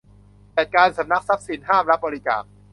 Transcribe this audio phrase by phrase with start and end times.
[0.55, 2.43] จัดการสำนักทรัพย์สิน ห้ามรับบริจาค